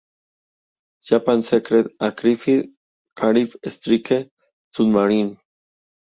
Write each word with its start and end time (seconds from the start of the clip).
Japan´s 1.03 1.43
Secret 1.51 1.91
Aircraft-Carrying 2.01 3.51
Strike 3.67 4.31
Submarine. 4.67 5.37